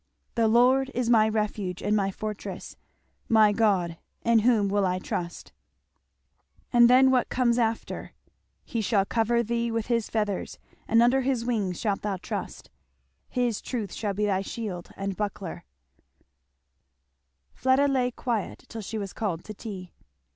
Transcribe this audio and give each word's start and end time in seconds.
"The 0.33 0.47
Lord 0.47 0.89
is 0.95 1.11
my 1.11 1.29
refuge 1.29 1.83
and 1.83 1.95
my 1.95 2.09
fortress; 2.09 2.75
my 3.29 3.51
God; 3.51 3.99
in 4.23 4.39
him 4.39 4.67
will 4.67 4.83
I 4.83 4.97
trust." 4.97 5.51
And 6.73 6.89
then 6.89 7.11
what 7.11 7.29
comes 7.29 7.59
after, 7.59 8.13
"He 8.65 8.81
shall 8.81 9.05
cover 9.05 9.43
thee 9.43 9.69
with 9.69 9.85
his 9.93 10.09
feathers, 10.09 10.57
and 10.87 11.03
under 11.03 11.21
his 11.21 11.45
wings 11.45 11.79
shalt 11.79 12.01
thou 12.01 12.17
trust; 12.17 12.71
his 13.29 13.61
truth 13.61 13.93
shall 13.93 14.15
be 14.15 14.25
thy 14.25 14.41
shield 14.41 14.89
and 14.97 15.15
buckler." 15.15 15.65
Fleda 17.53 17.87
lay 17.87 18.09
quiet 18.09 18.65
till 18.69 18.81
she 18.81 18.97
was 18.97 19.13
called 19.13 19.43
to 19.43 19.53
tea. 19.53 19.91